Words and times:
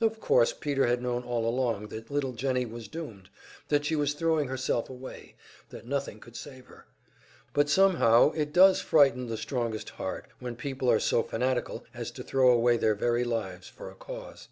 Of 0.00 0.18
course 0.18 0.54
Peter 0.54 0.86
had 0.86 1.02
known 1.02 1.24
all 1.24 1.46
along 1.46 1.88
that 1.88 2.10
little 2.10 2.32
Jennie 2.32 2.64
was 2.64 2.88
doomed, 2.88 3.28
that 3.68 3.84
she 3.84 3.94
was 3.94 4.14
throwing 4.14 4.48
herself 4.48 4.88
away, 4.88 5.34
that 5.68 5.84
nothing 5.86 6.20
could 6.20 6.36
save 6.36 6.68
her. 6.68 6.86
But 7.52 7.68
somehow, 7.68 8.30
it 8.30 8.54
does 8.54 8.80
frighten 8.80 9.26
the 9.26 9.36
strongest 9.36 9.90
heart 9.90 10.30
when 10.40 10.56
people 10.56 10.90
are 10.90 10.98
so 11.00 11.22
fanatical 11.22 11.84
as 11.92 12.10
to 12.12 12.22
throw 12.22 12.50
away 12.50 12.78
their 12.78 12.94
very 12.94 13.24
lives 13.24 13.68
for 13.68 13.90
a 13.90 13.94
cause. 13.94 14.48